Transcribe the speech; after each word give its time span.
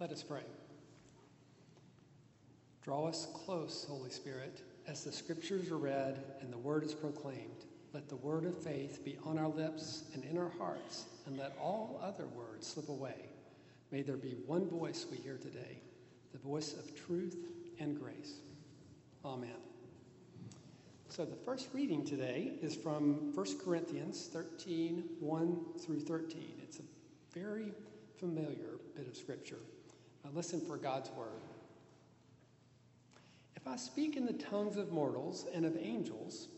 Let 0.00 0.10
us 0.10 0.22
pray. 0.22 0.42
Draw 2.82 3.06
us 3.06 3.28
close, 3.32 3.86
Holy 3.88 4.10
Spirit, 4.10 4.60
as 4.86 5.04
the 5.04 5.12
scriptures 5.12 5.70
are 5.70 5.78
read 5.78 6.22
and 6.40 6.52
the 6.52 6.58
word 6.58 6.84
is 6.84 6.92
proclaimed. 6.92 7.64
Let 7.92 8.08
the 8.08 8.16
word 8.16 8.44
of 8.44 8.60
faith 8.60 9.04
be 9.04 9.16
on 9.24 9.38
our 9.38 9.48
lips 9.48 10.02
and 10.12 10.24
in 10.24 10.36
our 10.36 10.50
hearts, 10.58 11.04
and 11.26 11.38
let 11.38 11.56
all 11.60 12.00
other 12.02 12.26
words 12.26 12.66
slip 12.66 12.88
away. 12.88 13.28
May 13.92 14.02
there 14.02 14.16
be 14.16 14.34
one 14.46 14.68
voice 14.68 15.06
we 15.10 15.16
hear 15.18 15.36
today, 15.36 15.78
the 16.32 16.38
voice 16.38 16.74
of 16.74 16.94
truth 17.06 17.36
and 17.78 17.98
grace. 17.98 18.34
Amen. 19.24 19.50
So 21.08 21.24
the 21.24 21.36
first 21.36 21.68
reading 21.72 22.04
today 22.04 22.54
is 22.60 22.74
from 22.74 23.32
1 23.34 23.58
Corinthians 23.64 24.28
13 24.32 25.04
1 25.20 25.64
through 25.78 26.00
13. 26.00 26.42
It's 26.64 26.80
a 26.80 26.82
very 27.32 27.72
familiar 28.18 28.80
bit 28.96 29.06
of 29.06 29.16
scripture. 29.16 29.60
Now 30.24 30.30
listen 30.34 30.60
for 30.60 30.76
God's 30.76 31.10
word. 31.10 31.28
If 33.56 33.68
I 33.68 33.76
speak 33.76 34.16
in 34.16 34.26
the 34.26 34.32
tongues 34.32 34.76
of 34.76 34.92
mortals 34.92 35.46
and 35.54 35.64
of 35.64 35.76
angels, 35.78 36.48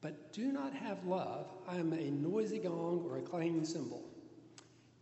but 0.00 0.32
do 0.32 0.52
not 0.52 0.74
have 0.74 1.04
love, 1.06 1.46
I 1.66 1.76
am 1.76 1.92
a 1.92 2.10
noisy 2.10 2.58
gong 2.58 3.06
or 3.08 3.18
a 3.18 3.22
clanging 3.22 3.64
cymbal. 3.64 4.02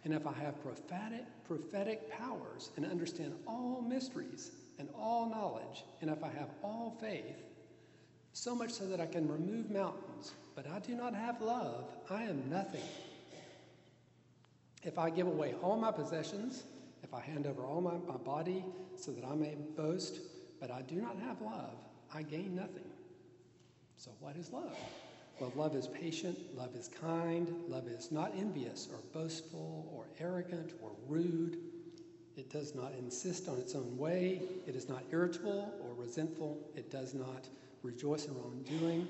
And 0.04 0.14
if 0.14 0.26
I 0.26 0.32
have 0.32 0.62
prophetic, 0.62 1.24
prophetic 1.44 2.10
powers 2.10 2.70
and 2.76 2.86
understand 2.86 3.34
all 3.46 3.82
mysteries 3.82 4.52
and 4.78 4.88
all 4.96 5.28
knowledge, 5.28 5.84
and 6.00 6.10
if 6.10 6.22
I 6.24 6.28
have 6.28 6.50
all 6.62 6.96
faith, 7.00 7.42
so 8.32 8.54
much 8.54 8.70
so 8.70 8.86
that 8.86 9.00
I 9.00 9.06
can 9.06 9.28
remove 9.28 9.70
mountains, 9.70 10.32
but 10.54 10.66
I 10.68 10.78
do 10.80 10.94
not 10.94 11.14
have 11.14 11.40
love, 11.40 11.84
I 12.10 12.24
am 12.24 12.48
nothing. 12.48 12.82
If 14.82 14.98
I 14.98 15.10
give 15.10 15.26
away 15.26 15.54
all 15.62 15.76
my 15.76 15.92
possessions, 15.92 16.64
if 17.02 17.12
I 17.14 17.20
hand 17.20 17.46
over 17.46 17.64
all 17.64 17.80
my, 17.80 17.94
my 18.06 18.16
body 18.16 18.64
so 18.96 19.12
that 19.12 19.24
I 19.24 19.34
may 19.34 19.56
boast, 19.76 20.20
but 20.60 20.70
I 20.70 20.82
do 20.82 20.96
not 20.96 21.18
have 21.18 21.40
love, 21.40 21.76
I 22.14 22.22
gain 22.22 22.54
nothing. 22.54 22.90
So, 23.96 24.10
what 24.20 24.36
is 24.36 24.50
love? 24.52 24.76
Well, 25.40 25.52
love 25.56 25.74
is 25.74 25.86
patient, 25.88 26.38
love 26.56 26.74
is 26.76 26.88
kind, 26.88 27.52
love 27.68 27.88
is 27.88 28.12
not 28.12 28.32
envious 28.36 28.88
or 28.92 28.98
boastful 29.12 29.90
or 29.92 30.06
arrogant 30.20 30.74
or 30.82 30.90
rude. 31.08 31.58
It 32.36 32.50
does 32.50 32.74
not 32.74 32.92
insist 32.98 33.48
on 33.48 33.58
its 33.58 33.74
own 33.74 33.98
way. 33.98 34.42
It 34.66 34.76
is 34.76 34.88
not 34.88 35.02
irritable 35.10 35.72
or 35.82 35.94
resentful. 35.94 36.58
It 36.76 36.90
does 36.90 37.14
not 37.14 37.48
rejoice 37.82 38.26
in 38.26 38.34
wrongdoing, 38.34 39.08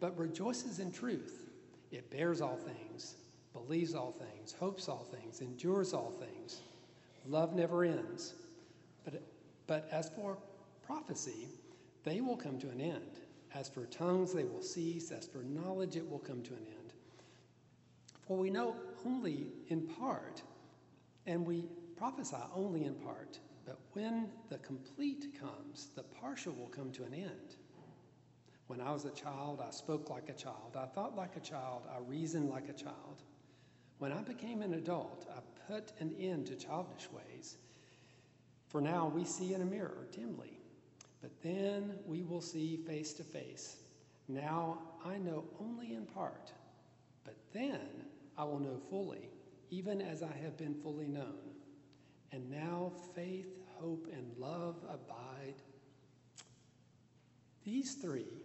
but 0.00 0.16
rejoices 0.18 0.78
in 0.78 0.92
truth. 0.92 1.48
It 1.90 2.10
bears 2.10 2.40
all 2.40 2.56
things, 2.56 3.16
believes 3.52 3.94
all 3.94 4.12
things, 4.12 4.52
hopes 4.52 4.88
all 4.88 5.06
things, 5.10 5.40
endures 5.40 5.92
all 5.94 6.12
things. 6.20 6.60
Love 7.26 7.54
never 7.54 7.84
ends. 7.84 8.34
But, 9.04 9.22
but 9.66 9.88
as 9.90 10.10
for 10.10 10.38
prophecy, 10.86 11.48
they 12.04 12.20
will 12.20 12.36
come 12.36 12.58
to 12.58 12.68
an 12.70 12.80
end. 12.80 13.20
As 13.54 13.68
for 13.68 13.86
tongues, 13.86 14.32
they 14.32 14.44
will 14.44 14.62
cease. 14.62 15.10
As 15.10 15.26
for 15.26 15.42
knowledge, 15.42 15.96
it 15.96 16.08
will 16.08 16.18
come 16.18 16.42
to 16.42 16.52
an 16.52 16.66
end. 16.66 16.92
For 18.26 18.36
we 18.36 18.50
know 18.50 18.76
only 19.06 19.48
in 19.68 19.82
part, 19.82 20.42
and 21.26 21.46
we 21.46 21.64
prophesy 21.96 22.36
only 22.54 22.84
in 22.84 22.94
part. 22.94 23.38
But 23.64 23.78
when 23.92 24.28
the 24.50 24.58
complete 24.58 25.38
comes, 25.40 25.88
the 25.94 26.02
partial 26.02 26.52
will 26.54 26.68
come 26.68 26.90
to 26.92 27.04
an 27.04 27.14
end. 27.14 27.56
When 28.66 28.80
I 28.80 28.92
was 28.92 29.04
a 29.04 29.10
child, 29.10 29.62
I 29.66 29.70
spoke 29.70 30.10
like 30.10 30.28
a 30.30 30.32
child. 30.32 30.76
I 30.76 30.86
thought 30.86 31.16
like 31.16 31.36
a 31.36 31.40
child. 31.40 31.82
I 31.90 31.98
reasoned 32.06 32.50
like 32.50 32.68
a 32.68 32.72
child. 32.72 33.22
When 33.98 34.12
I 34.12 34.22
became 34.22 34.62
an 34.62 34.74
adult, 34.74 35.26
I 35.34 35.72
put 35.72 35.92
an 36.00 36.14
end 36.18 36.46
to 36.46 36.56
childish 36.56 37.08
ways. 37.12 37.56
For 38.68 38.80
now 38.80 39.10
we 39.14 39.24
see 39.24 39.54
in 39.54 39.62
a 39.62 39.66
mirror 39.66 40.06
dimly, 40.12 40.58
but 41.22 41.30
then 41.42 41.94
we 42.06 42.22
will 42.22 42.40
see 42.40 42.76
face 42.76 43.12
to 43.14 43.22
face. 43.22 43.76
Now 44.28 44.78
I 45.04 45.16
know 45.18 45.44
only 45.60 45.94
in 45.94 46.06
part, 46.06 46.52
but 47.24 47.36
then 47.52 47.80
I 48.36 48.44
will 48.44 48.58
know 48.58 48.80
fully, 48.90 49.30
even 49.70 50.00
as 50.00 50.22
I 50.22 50.32
have 50.42 50.56
been 50.56 50.74
fully 50.74 51.06
known. 51.06 51.54
And 52.32 52.50
now 52.50 52.92
faith, 53.14 53.60
hope, 53.78 54.08
and 54.12 54.32
love 54.38 54.76
abide. 54.88 55.54
These 57.64 57.94
three, 57.94 58.42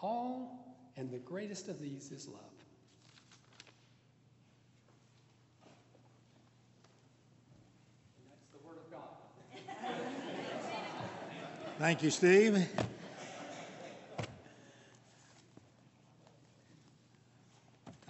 all, 0.00 0.76
and 0.96 1.10
the 1.10 1.18
greatest 1.18 1.68
of 1.68 1.80
these 1.80 2.12
is 2.12 2.28
love. 2.28 2.55
Thank 11.78 12.02
you, 12.02 12.10
Steve. 12.10 12.66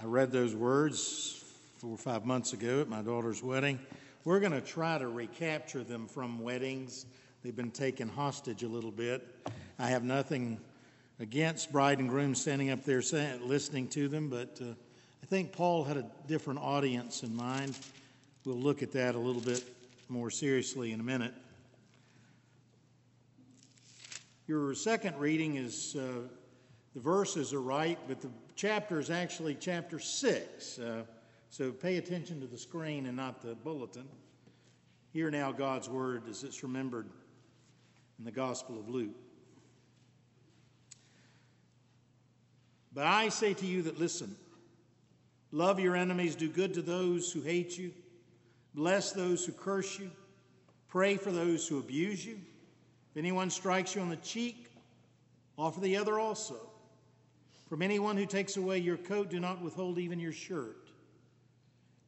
I 0.00 0.04
read 0.04 0.30
those 0.30 0.54
words 0.54 1.42
four 1.78 1.90
or 1.90 1.98
five 1.98 2.24
months 2.24 2.52
ago 2.52 2.80
at 2.80 2.88
my 2.88 3.02
daughter's 3.02 3.42
wedding. 3.42 3.80
We're 4.24 4.38
going 4.38 4.52
to 4.52 4.60
try 4.60 4.98
to 4.98 5.08
recapture 5.08 5.82
them 5.82 6.06
from 6.06 6.38
weddings. 6.38 7.06
They've 7.42 7.56
been 7.56 7.72
taken 7.72 8.08
hostage 8.08 8.62
a 8.62 8.68
little 8.68 8.92
bit. 8.92 9.26
I 9.80 9.88
have 9.88 10.04
nothing 10.04 10.60
against 11.18 11.72
bride 11.72 11.98
and 11.98 12.08
groom 12.08 12.36
standing 12.36 12.70
up 12.70 12.84
there 12.84 13.02
listening 13.02 13.88
to 13.88 14.06
them, 14.06 14.30
but 14.30 14.60
uh, 14.62 14.66
I 15.24 15.26
think 15.26 15.50
Paul 15.50 15.82
had 15.82 15.96
a 15.96 16.06
different 16.28 16.60
audience 16.60 17.24
in 17.24 17.34
mind. 17.34 17.76
We'll 18.44 18.54
look 18.54 18.84
at 18.84 18.92
that 18.92 19.16
a 19.16 19.18
little 19.18 19.42
bit 19.42 19.64
more 20.08 20.30
seriously 20.30 20.92
in 20.92 21.00
a 21.00 21.04
minute. 21.04 21.34
Your 24.46 24.74
second 24.74 25.18
reading 25.18 25.56
is 25.56 25.96
uh, 25.96 26.20
the 26.94 27.00
verses 27.00 27.52
are 27.52 27.60
right, 27.60 27.98
but 28.06 28.20
the 28.20 28.30
chapter 28.54 29.00
is 29.00 29.10
actually 29.10 29.56
chapter 29.56 29.98
six. 29.98 30.78
Uh, 30.78 31.02
so 31.50 31.72
pay 31.72 31.96
attention 31.96 32.40
to 32.40 32.46
the 32.46 32.56
screen 32.56 33.06
and 33.06 33.16
not 33.16 33.42
the 33.42 33.56
bulletin. 33.56 34.06
Hear 35.12 35.32
now 35.32 35.50
God's 35.50 35.88
word 35.88 36.28
as 36.30 36.44
it's 36.44 36.62
remembered 36.62 37.08
in 38.20 38.24
the 38.24 38.30
Gospel 38.30 38.78
of 38.78 38.88
Luke. 38.88 39.16
But 42.94 43.06
I 43.06 43.30
say 43.30 43.52
to 43.52 43.66
you 43.66 43.82
that 43.82 43.98
listen, 43.98 44.36
love 45.50 45.80
your 45.80 45.96
enemies, 45.96 46.36
do 46.36 46.48
good 46.48 46.74
to 46.74 46.82
those 46.82 47.32
who 47.32 47.40
hate 47.40 47.76
you, 47.76 47.90
bless 48.74 49.10
those 49.10 49.44
who 49.44 49.50
curse 49.50 49.98
you, 49.98 50.08
pray 50.86 51.16
for 51.16 51.32
those 51.32 51.66
who 51.66 51.80
abuse 51.80 52.24
you. 52.24 52.38
If 53.16 53.20
anyone 53.20 53.48
strikes 53.48 53.94
you 53.94 54.02
on 54.02 54.10
the 54.10 54.16
cheek, 54.16 54.70
offer 55.56 55.80
the 55.80 55.96
other 55.96 56.18
also. 56.20 56.56
From 57.66 57.80
anyone 57.80 58.18
who 58.18 58.26
takes 58.26 58.58
away 58.58 58.76
your 58.76 58.98
coat, 58.98 59.30
do 59.30 59.40
not 59.40 59.62
withhold 59.62 59.96
even 59.96 60.20
your 60.20 60.34
shirt. 60.34 60.90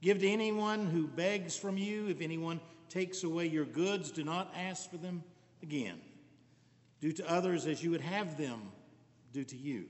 Give 0.03 0.19
to 0.19 0.29
anyone 0.29 0.85
who 0.85 1.07
begs 1.07 1.57
from 1.57 1.79
you. 1.79 2.09
If 2.09 2.21
anyone 2.21 2.61
takes 2.91 3.25
away 3.25 3.47
your 3.47 3.65
goods, 3.65 4.11
do 4.11 4.23
not 4.23 4.53
ask 4.55 4.91
for 4.91 4.99
them 4.99 5.25
again. 5.63 5.99
Do 7.01 7.11
to 7.13 7.31
others 7.31 7.67
as 7.67 7.83
you 7.83 7.91
would 7.93 8.03
have 8.03 8.37
them 8.37 8.61
do 9.33 9.45
to 9.45 9.57
you. 9.57 9.87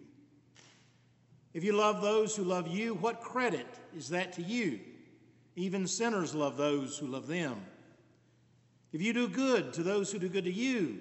If 1.52 1.64
you 1.64 1.72
love 1.72 2.00
those 2.00 2.36
who 2.36 2.44
love 2.44 2.68
you, 2.68 2.94
what 2.94 3.22
credit 3.22 3.66
is 3.96 4.10
that 4.10 4.34
to 4.34 4.42
you? 4.42 4.78
Even 5.56 5.88
sinners 5.88 6.32
love 6.32 6.56
those 6.56 6.96
who 6.96 7.08
love 7.08 7.26
them. 7.26 7.60
If 8.92 9.02
you 9.02 9.12
do 9.12 9.28
good 9.28 9.72
to 9.74 9.82
those 9.82 10.10
who 10.10 10.18
do 10.18 10.28
good 10.28 10.44
to 10.44 10.52
you, 10.52 11.00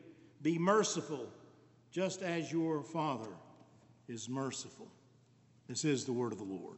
Be 0.41 0.57
merciful, 0.57 1.27
just 1.91 2.21
as 2.21 2.51
your 2.51 2.83
Father 2.83 3.29
is 4.07 4.27
merciful. 4.27 4.87
This 5.67 5.85
is 5.85 6.05
the 6.05 6.13
word 6.13 6.31
of 6.31 6.39
the 6.39 6.43
Lord. 6.43 6.77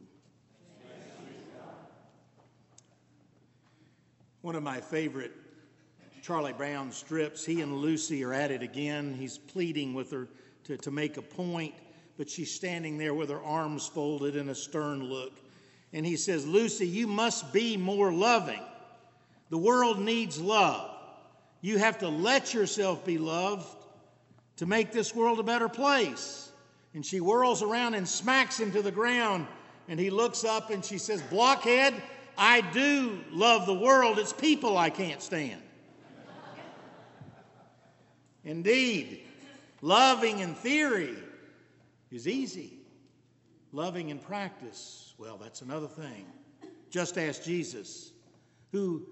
One 4.42 4.54
of 4.54 4.62
my 4.62 4.80
favorite 4.80 5.32
Charlie 6.24 6.52
Brown 6.52 6.90
strips, 6.90 7.44
he 7.44 7.60
and 7.60 7.76
Lucy 7.76 8.24
are 8.24 8.32
at 8.32 8.50
it 8.50 8.62
again. 8.62 9.14
He's 9.14 9.36
pleading 9.36 9.92
with 9.92 10.10
her 10.10 10.28
to, 10.64 10.76
to 10.78 10.90
make 10.90 11.16
a 11.16 11.22
point, 11.22 11.74
but 12.16 12.30
she's 12.30 12.50
standing 12.50 12.96
there 12.96 13.12
with 13.12 13.28
her 13.30 13.42
arms 13.42 13.86
folded 13.86 14.36
and 14.36 14.48
a 14.48 14.54
stern 14.54 15.04
look. 15.04 15.32
And 15.92 16.04
he 16.06 16.16
says, 16.16 16.46
Lucy, 16.46 16.86
you 16.86 17.06
must 17.06 17.52
be 17.52 17.76
more 17.76 18.12
loving. 18.12 18.62
The 19.50 19.58
world 19.58 19.98
needs 19.98 20.40
love. 20.40 20.93
You 21.64 21.78
have 21.78 22.00
to 22.00 22.10
let 22.10 22.52
yourself 22.52 23.06
be 23.06 23.16
loved 23.16 23.66
to 24.56 24.66
make 24.66 24.92
this 24.92 25.14
world 25.14 25.40
a 25.40 25.42
better 25.42 25.70
place. 25.70 26.52
And 26.92 27.06
she 27.06 27.16
whirls 27.16 27.62
around 27.62 27.94
and 27.94 28.06
smacks 28.06 28.60
him 28.60 28.70
to 28.72 28.82
the 28.82 28.92
ground. 28.92 29.46
And 29.88 29.98
he 29.98 30.10
looks 30.10 30.44
up 30.44 30.68
and 30.68 30.84
she 30.84 30.98
says, 30.98 31.22
Blockhead, 31.22 31.94
I 32.36 32.60
do 32.60 33.18
love 33.30 33.64
the 33.64 33.72
world. 33.72 34.18
It's 34.18 34.30
people 34.30 34.76
I 34.76 34.90
can't 34.90 35.22
stand. 35.22 35.62
Indeed, 38.44 39.22
loving 39.80 40.40
in 40.40 40.54
theory 40.54 41.16
is 42.10 42.28
easy. 42.28 42.74
Loving 43.72 44.10
in 44.10 44.18
practice, 44.18 45.14
well, 45.16 45.38
that's 45.38 45.62
another 45.62 45.88
thing. 45.88 46.26
Just 46.90 47.16
ask 47.16 47.42
Jesus, 47.42 48.12
who 48.70 49.06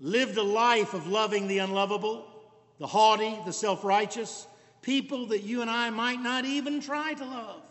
lived 0.00 0.36
a 0.36 0.42
life 0.42 0.94
of 0.94 1.06
loving 1.06 1.48
the 1.48 1.58
unlovable, 1.58 2.26
the 2.78 2.86
haughty, 2.86 3.38
the 3.44 3.52
self 3.52 3.84
righteous, 3.84 4.46
people 4.82 5.26
that 5.26 5.42
you 5.42 5.62
and 5.62 5.70
I 5.70 5.90
might 5.90 6.20
not 6.20 6.44
even 6.44 6.80
try 6.80 7.14
to 7.14 7.24
love. 7.24 7.62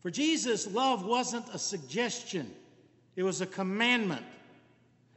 For 0.00 0.10
Jesus, 0.10 0.66
love 0.66 1.04
wasn't 1.04 1.46
a 1.54 1.58
suggestion, 1.58 2.50
it 3.16 3.22
was 3.22 3.40
a 3.40 3.46
commandment. 3.46 4.24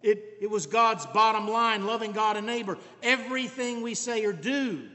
It, 0.03 0.37
it 0.39 0.49
was 0.49 0.67
God's 0.67 1.07
bottom 1.07 1.49
line, 1.49 1.87
loving 1.87 2.11
God 2.11 2.37
and 2.37 2.45
neighbor. 2.45 2.77
Everything 3.01 3.81
we 3.81 3.95
say 3.95 4.23
or 4.25 4.31
do 4.31 4.87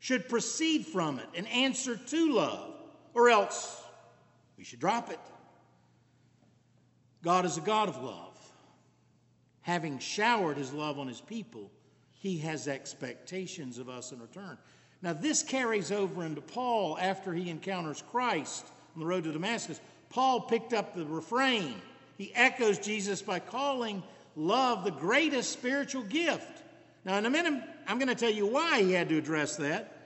should 0.00 0.28
proceed 0.28 0.84
from 0.84 1.20
it 1.20 1.28
and 1.36 1.46
answer 1.46 1.96
to 1.96 2.32
love, 2.32 2.74
or 3.14 3.30
else 3.30 3.80
we 4.58 4.64
should 4.64 4.80
drop 4.80 5.10
it. 5.10 5.20
God 7.22 7.44
is 7.44 7.56
a 7.56 7.60
God 7.60 7.88
of 7.88 8.02
love. 8.02 8.31
Having 9.62 10.00
showered 10.00 10.56
his 10.56 10.72
love 10.72 10.98
on 10.98 11.08
his 11.08 11.20
people, 11.20 11.70
he 12.20 12.38
has 12.38 12.68
expectations 12.68 13.78
of 13.78 13.88
us 13.88 14.12
in 14.12 14.20
return. 14.20 14.58
Now, 15.02 15.12
this 15.12 15.42
carries 15.42 15.90
over 15.90 16.24
into 16.24 16.40
Paul 16.40 16.96
after 17.00 17.32
he 17.32 17.50
encounters 17.50 18.02
Christ 18.10 18.66
on 18.94 19.00
the 19.00 19.06
road 19.06 19.24
to 19.24 19.32
Damascus. 19.32 19.80
Paul 20.10 20.42
picked 20.42 20.72
up 20.72 20.94
the 20.94 21.04
refrain. 21.04 21.74
He 22.18 22.32
echoes 22.34 22.78
Jesus 22.78 23.22
by 23.22 23.40
calling 23.40 24.02
love 24.36 24.84
the 24.84 24.92
greatest 24.92 25.52
spiritual 25.52 26.02
gift. 26.04 26.62
Now, 27.04 27.18
in 27.18 27.26
a 27.26 27.30
minute, 27.30 27.60
I'm 27.88 27.98
going 27.98 28.08
to 28.08 28.14
tell 28.14 28.30
you 28.30 28.46
why 28.46 28.82
he 28.82 28.92
had 28.92 29.08
to 29.08 29.18
address 29.18 29.56
that. 29.56 29.96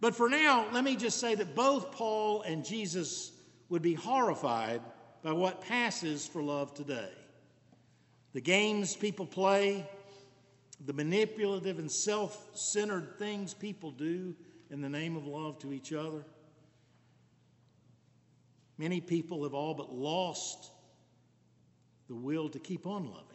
But 0.00 0.16
for 0.16 0.28
now, 0.28 0.66
let 0.72 0.82
me 0.82 0.96
just 0.96 1.20
say 1.20 1.34
that 1.34 1.54
both 1.54 1.92
Paul 1.92 2.42
and 2.42 2.64
Jesus 2.64 3.32
would 3.68 3.82
be 3.82 3.94
horrified 3.94 4.80
by 5.22 5.32
what 5.32 5.60
passes 5.60 6.26
for 6.26 6.42
love 6.42 6.74
today. 6.74 7.10
The 8.32 8.40
games 8.40 8.94
people 8.94 9.26
play, 9.26 9.88
the 10.86 10.92
manipulative 10.92 11.78
and 11.78 11.90
self 11.90 12.56
centered 12.56 13.18
things 13.18 13.54
people 13.54 13.90
do 13.90 14.34
in 14.70 14.80
the 14.80 14.88
name 14.88 15.16
of 15.16 15.26
love 15.26 15.58
to 15.60 15.72
each 15.72 15.92
other. 15.92 16.24
Many 18.78 19.00
people 19.00 19.42
have 19.42 19.52
all 19.52 19.74
but 19.74 19.92
lost 19.92 20.70
the 22.08 22.14
will 22.14 22.48
to 22.48 22.58
keep 22.58 22.86
on 22.86 23.04
loving. 23.04 23.26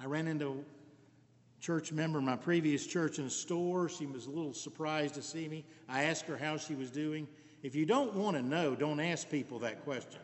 I 0.00 0.06
ran 0.06 0.26
into 0.26 0.48
a 0.48 1.62
church 1.62 1.92
member 1.92 2.18
in 2.18 2.24
my 2.24 2.36
previous 2.36 2.86
church 2.86 3.18
in 3.18 3.26
a 3.26 3.30
store. 3.30 3.88
She 3.88 4.06
was 4.06 4.26
a 4.26 4.30
little 4.30 4.54
surprised 4.54 5.14
to 5.14 5.22
see 5.22 5.48
me. 5.48 5.64
I 5.88 6.04
asked 6.04 6.24
her 6.26 6.36
how 6.36 6.56
she 6.56 6.74
was 6.74 6.90
doing. 6.90 7.26
If 7.62 7.74
you 7.74 7.84
don't 7.84 8.14
want 8.14 8.36
to 8.36 8.42
know, 8.42 8.74
don't 8.74 9.00
ask 9.00 9.28
people 9.28 9.58
that 9.60 9.84
question. 9.84 10.20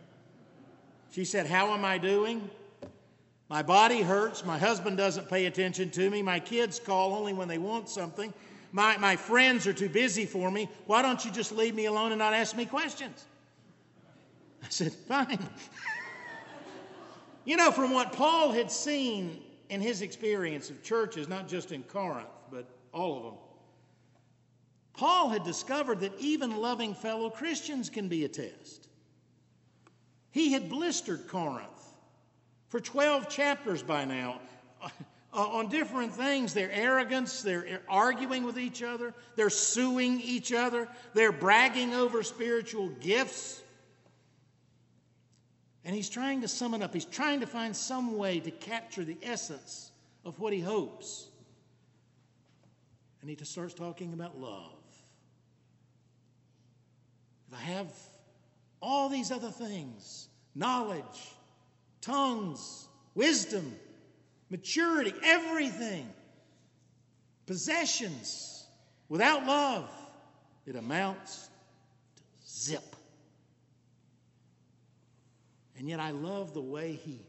She 1.10 1.24
said, 1.24 1.46
How 1.46 1.74
am 1.74 1.84
I 1.84 1.98
doing? 1.98 2.48
My 3.52 3.60
body 3.60 4.00
hurts. 4.00 4.46
My 4.46 4.56
husband 4.56 4.96
doesn't 4.96 5.28
pay 5.28 5.44
attention 5.44 5.90
to 5.90 6.08
me. 6.08 6.22
My 6.22 6.40
kids 6.40 6.80
call 6.80 7.12
only 7.12 7.34
when 7.34 7.48
they 7.48 7.58
want 7.58 7.86
something. 7.86 8.32
My, 8.72 8.96
my 8.96 9.14
friends 9.14 9.66
are 9.66 9.74
too 9.74 9.90
busy 9.90 10.24
for 10.24 10.50
me. 10.50 10.70
Why 10.86 11.02
don't 11.02 11.22
you 11.22 11.30
just 11.30 11.52
leave 11.52 11.74
me 11.74 11.84
alone 11.84 12.12
and 12.12 12.18
not 12.18 12.32
ask 12.32 12.56
me 12.56 12.64
questions? 12.64 13.26
I 14.62 14.68
said, 14.70 14.94
Fine. 14.94 15.46
you 17.44 17.58
know, 17.58 17.70
from 17.70 17.90
what 17.90 18.14
Paul 18.14 18.52
had 18.52 18.72
seen 18.72 19.42
in 19.68 19.82
his 19.82 20.00
experience 20.00 20.70
of 20.70 20.82
churches, 20.82 21.28
not 21.28 21.46
just 21.46 21.72
in 21.72 21.82
Corinth, 21.82 22.28
but 22.50 22.64
all 22.94 23.18
of 23.18 23.22
them, 23.24 23.34
Paul 24.94 25.28
had 25.28 25.44
discovered 25.44 26.00
that 26.00 26.18
even 26.18 26.56
loving 26.56 26.94
fellow 26.94 27.28
Christians 27.28 27.90
can 27.90 28.08
be 28.08 28.24
a 28.24 28.28
test. 28.28 28.88
He 30.30 30.52
had 30.52 30.70
blistered 30.70 31.28
Corinth 31.28 31.81
for 32.72 32.80
12 32.80 33.28
chapters 33.28 33.82
by 33.82 34.06
now 34.06 34.40
uh, 34.82 34.88
on 35.34 35.68
different 35.68 36.14
things 36.14 36.54
their 36.54 36.72
arrogance, 36.72 37.42
they're 37.42 37.82
arguing 37.86 38.44
with 38.44 38.58
each 38.58 38.82
other, 38.82 39.12
they're 39.36 39.50
suing 39.50 40.18
each 40.22 40.54
other, 40.54 40.88
they're 41.12 41.32
bragging 41.32 41.92
over 41.92 42.22
spiritual 42.22 42.88
gifts. 42.88 43.62
And 45.84 45.94
he's 45.94 46.08
trying 46.08 46.40
to 46.40 46.48
sum 46.48 46.72
it 46.72 46.80
up. 46.80 46.94
He's 46.94 47.04
trying 47.04 47.40
to 47.40 47.46
find 47.46 47.76
some 47.76 48.16
way 48.16 48.40
to 48.40 48.50
capture 48.50 49.04
the 49.04 49.18
essence 49.22 49.92
of 50.24 50.40
what 50.40 50.54
he 50.54 50.60
hopes. 50.60 51.28
And 53.20 53.28
he 53.28 53.36
just 53.36 53.52
starts 53.52 53.74
talking 53.74 54.14
about 54.14 54.38
love. 54.38 54.72
If 57.48 57.58
I 57.58 57.60
have 57.72 57.92
all 58.80 59.10
these 59.10 59.30
other 59.30 59.50
things 59.50 60.28
knowledge, 60.54 61.34
tongues, 62.02 62.88
wisdom, 63.14 63.74
maturity, 64.50 65.14
everything, 65.24 66.08
possessions. 67.46 68.66
Without 69.08 69.46
love, 69.46 69.90
it 70.66 70.76
amounts 70.76 71.48
to 72.16 72.22
zip. 72.46 72.96
And 75.78 75.88
yet, 75.88 75.98
I 75.98 76.10
love 76.10 76.54
the 76.54 76.60
way 76.60 76.92
he, 76.92 77.26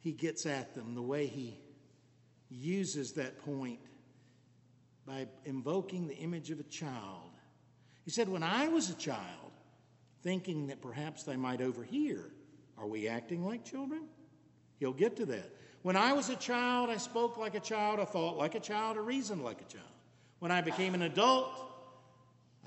he 0.00 0.12
gets 0.12 0.46
at 0.46 0.74
them, 0.74 0.94
the 0.94 1.02
way 1.02 1.26
he 1.26 1.58
uses 2.48 3.12
that 3.12 3.44
point 3.44 3.80
by 5.06 5.26
invoking 5.44 6.06
the 6.06 6.16
image 6.16 6.50
of 6.50 6.60
a 6.60 6.64
child. 6.64 7.30
He 8.04 8.10
said, 8.10 8.28
When 8.28 8.42
I 8.42 8.68
was 8.68 8.90
a 8.90 8.94
child, 8.94 9.52
thinking 10.22 10.68
that 10.68 10.80
perhaps 10.80 11.24
they 11.24 11.36
might 11.36 11.60
overhear, 11.60 12.30
are 12.82 12.86
we 12.88 13.06
acting 13.06 13.44
like 13.44 13.64
children? 13.64 14.02
He'll 14.80 14.92
get 14.92 15.16
to 15.16 15.26
that. 15.26 15.48
When 15.82 15.96
I 15.96 16.12
was 16.12 16.30
a 16.30 16.36
child, 16.36 16.90
I 16.90 16.96
spoke 16.96 17.38
like 17.38 17.54
a 17.54 17.60
child, 17.60 18.00
I 18.00 18.04
thought 18.04 18.36
like 18.36 18.56
a 18.56 18.60
child, 18.60 18.96
I 18.96 19.00
reasoned 19.00 19.44
like 19.44 19.60
a 19.60 19.72
child. 19.72 19.86
When 20.40 20.50
I 20.50 20.60
became 20.60 20.94
an 20.94 21.02
adult, 21.02 21.48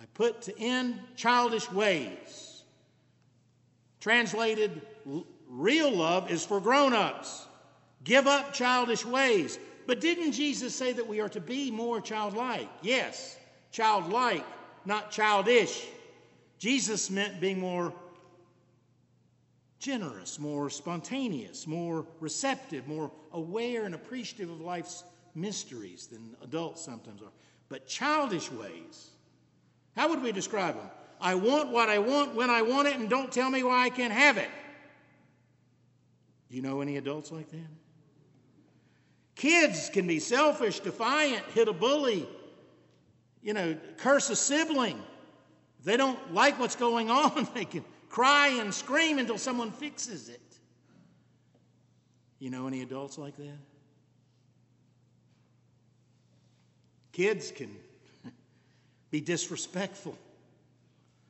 I 0.01 0.05
put 0.13 0.41
to 0.43 0.57
end 0.57 1.01
childish 1.17 1.69
ways. 1.69 2.63
Translated, 4.00 4.81
real 5.50 5.91
love 5.91 6.31
is 6.31 6.45
for 6.45 6.62
grown 6.62 6.93
ups. 6.93 7.45
Give 8.05 8.25
up 8.25 8.53
childish 8.53 9.03
ways. 9.05 9.60
But 9.86 10.00
didn't 10.00 10.31
Jesus 10.31 10.74
say 10.74 10.93
that 10.93 11.05
we 11.05 11.19
are 11.19 11.29
to 11.29 11.41
be 11.41 11.72
more 11.72 12.00
childlike? 12.00 12.69
Yes, 12.81 13.38
childlike, 13.72 14.45
not 14.86 15.12
childish. 15.12 15.86
Jesus 16.57 17.10
meant 17.10 17.41
being 17.41 17.60
more 17.60 17.93
generous, 19.85 20.39
more 20.39 20.67
spontaneous, 20.67 21.67
more 21.67 22.07
receptive, 22.19 22.87
more 22.87 23.11
aware 23.33 23.85
and 23.85 23.93
appreciative 23.93 24.49
of 24.49 24.59
life's 24.59 25.03
mysteries 25.35 26.07
than 26.07 26.35
adults 26.41 26.83
sometimes 26.83 27.21
are. 27.21 27.31
But 27.69 27.85
childish 27.85 28.51
ways, 28.51 29.11
how 29.95 30.09
would 30.09 30.23
we 30.23 30.31
describe 30.31 30.75
them? 30.75 30.89
I 31.21 31.35
want 31.35 31.69
what 31.69 31.87
I 31.87 31.99
want 31.99 32.33
when 32.33 32.49
I 32.49 32.63
want 32.63 32.87
it, 32.87 32.95
and 32.95 33.07
don't 33.07 33.31
tell 33.31 33.51
me 33.51 33.61
why 33.61 33.83
I 33.83 33.91
can't 33.91 34.11
have 34.11 34.37
it. 34.37 34.49
Do 36.49 36.55
you 36.55 36.63
know 36.63 36.81
any 36.81 36.97
adults 36.97 37.31
like 37.31 37.51
that? 37.51 37.69
Kids 39.35 39.91
can 39.93 40.07
be 40.07 40.19
selfish, 40.19 40.79
defiant, 40.79 41.45
hit 41.53 41.67
a 41.67 41.73
bully, 41.73 42.27
you 43.43 43.53
know, 43.53 43.77
curse 43.97 44.31
a 44.31 44.35
sibling. 44.35 44.99
If 45.77 45.85
they 45.85 45.95
don't 45.95 46.33
like 46.33 46.57
what's 46.57 46.75
going 46.75 47.11
on, 47.11 47.47
they 47.53 47.65
can 47.65 47.85
cry 48.15 48.48
and 48.48 48.74
scream 48.74 49.19
until 49.19 49.38
someone 49.38 49.69
fixes 49.72 50.29
it. 50.29 50.39
You 52.39 52.50
know 52.50 52.65
any 52.65 52.81
adults 52.81 53.17
like 53.17 53.36
that? 53.36 53.57
Kids 57.12 57.51
can 57.51 57.75
be 59.12 59.19
disrespectful. 59.19 60.17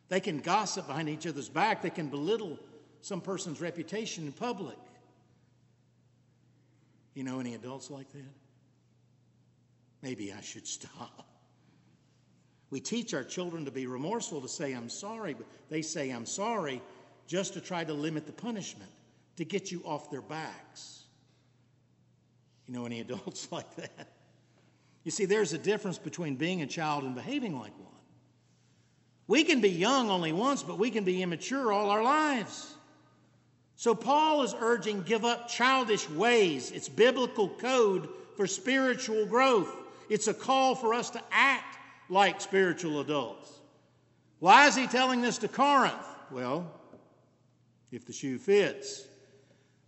They 0.10 0.20
can 0.20 0.38
gossip 0.38 0.86
behind 0.86 1.10
each 1.10 1.26
other's 1.26 1.50
back. 1.50 1.82
They 1.82 1.90
can 1.90 2.08
belittle 2.08 2.60
some 3.02 3.20
person's 3.20 3.60
reputation 3.60 4.28
in 4.28 4.32
public. 4.32 4.78
You 7.16 7.24
know 7.24 7.40
any 7.40 7.56
adults 7.56 7.90
like 7.90 8.12
that? 8.12 8.34
Maybe 10.04 10.32
I 10.32 10.42
should 10.42 10.68
stop. 10.78 11.35
We 12.76 12.82
teach 12.82 13.14
our 13.14 13.24
children 13.24 13.64
to 13.64 13.72
be 13.72 13.88
remorseful, 13.88 14.42
to 14.42 14.50
say, 14.50 14.74
I'm 14.74 14.90
sorry, 14.90 15.34
but 15.34 15.46
they 15.70 15.82
say, 15.82 16.10
I'm 16.10 16.26
sorry, 16.26 16.82
just 17.26 17.54
to 17.54 17.62
try 17.62 17.86
to 17.86 17.94
limit 17.94 18.26
the 18.26 18.34
punishment. 18.34 18.92
to 19.38 19.46
get 19.46 19.72
you 19.72 19.82
off 19.86 20.12
their 20.12 20.22
backs. 20.22 21.04
You 22.68 22.74
know 22.74 22.86
any 22.86 23.00
adults 23.08 23.50
like 23.50 23.74
that? 23.78 24.10
You 25.06 25.12
see, 25.12 25.24
there's 25.24 25.54
a 25.54 25.58
difference 25.58 25.98
between 25.98 26.36
being 26.36 26.64
a 26.64 26.68
child 26.68 27.06
and 27.06 27.16
behaving 27.16 27.58
like 27.58 27.72
one. 27.80 28.02
We 29.28 29.46
can 29.46 29.62
be 29.62 29.70
young 29.70 30.10
only 30.10 30.34
once, 30.34 30.62
but 30.62 30.78
we 30.78 30.92
can 30.92 31.06
be 31.06 31.24
immature 31.24 31.72
all 31.72 31.90
our 31.90 32.04
lives. 32.04 32.76
So 33.78 33.96
Paul 33.96 34.44
is 34.44 34.54
urging 34.60 35.04
give 35.04 35.24
up 35.24 35.48
childish 35.48 36.10
ways. 36.10 36.72
It's 36.72 36.90
biblical 36.90 37.48
code 37.48 38.10
for 38.36 38.48
spiritual 38.48 39.26
growth. 39.28 39.74
It's 40.10 40.28
a 40.28 40.34
call 40.34 40.76
for 40.76 40.94
us 40.94 41.12
to 41.12 41.22
act 41.32 41.76
like 42.10 42.42
spiritual 42.42 43.02
adults. 43.02 43.60
Why 44.40 44.68
is 44.68 44.76
he 44.76 44.88
telling 44.88 45.22
this 45.22 45.38
to 45.40 45.48
Corinth? 45.48 45.96
Well, 46.32 46.72
if 47.92 48.06
the 48.06 48.14
shoe 48.14 48.38
fits. 48.38 49.06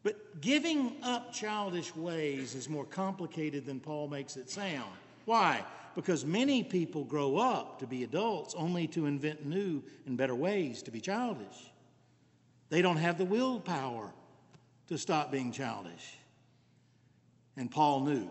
But 0.03 0.39
giving 0.41 0.95
up 1.03 1.33
childish 1.33 1.95
ways 1.95 2.55
is 2.55 2.69
more 2.69 2.85
complicated 2.85 3.65
than 3.65 3.79
Paul 3.79 4.07
makes 4.07 4.37
it 4.37 4.49
sound. 4.49 4.91
Why? 5.25 5.63
Because 5.95 6.23
many 6.23 6.63
people 6.63 7.03
grow 7.03 7.37
up 7.37 7.79
to 7.79 7.87
be 7.87 8.03
adults 8.03 8.55
only 8.55 8.87
to 8.87 9.05
invent 9.05 9.45
new 9.45 9.83
and 10.05 10.17
better 10.17 10.35
ways 10.35 10.81
to 10.83 10.91
be 10.91 11.01
childish. 11.01 11.71
They 12.69 12.81
don't 12.81 12.97
have 12.97 13.17
the 13.17 13.25
willpower 13.25 14.13
to 14.87 14.97
stop 14.97 15.31
being 15.31 15.51
childish. 15.51 16.17
And 17.57 17.69
Paul 17.69 18.01
knew. 18.01 18.29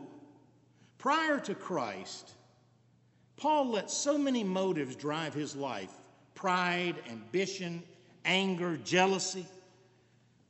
Prior 0.98 1.38
to 1.40 1.54
Christ, 1.54 2.32
Paul 3.36 3.70
let 3.70 3.90
so 3.90 4.16
many 4.16 4.42
motives 4.44 4.96
drive 4.96 5.34
his 5.34 5.54
life 5.54 5.90
pride, 6.34 6.96
ambition, 7.10 7.82
anger, 8.24 8.76
jealousy. 8.84 9.46